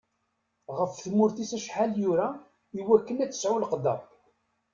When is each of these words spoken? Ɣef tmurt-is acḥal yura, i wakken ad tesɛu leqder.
Ɣef 0.77 0.91
tmurt-is 1.03 1.51
acḥal 1.57 1.91
yura, 2.01 2.29
i 2.79 2.81
wakken 2.87 3.21
ad 3.23 3.31
tesɛu 3.31 3.57
leqder. 3.57 3.99